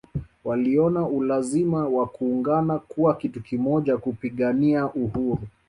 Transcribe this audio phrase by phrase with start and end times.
[0.43, 5.41] Waliona ulazima wa kuungana kuwa kitu kimoja kupigania uhuru